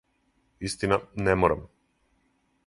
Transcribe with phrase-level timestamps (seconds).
[0.69, 0.97] Истина,
[1.27, 1.63] не морам.